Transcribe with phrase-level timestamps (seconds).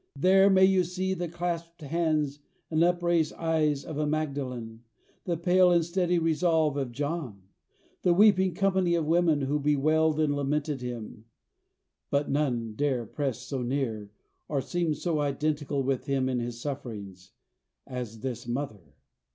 [0.15, 2.39] There may you see the clasped hands
[2.71, 4.81] and upraised eyes of a Magdalen,
[5.25, 7.43] the pale and steady resolve of John,
[8.01, 11.25] the weeping company of women who bewailed and lamented him;
[12.09, 14.09] but none dare press so near,
[14.47, 17.33] or seem so identical with him in his sufferings,
[17.85, 18.95] as this mother.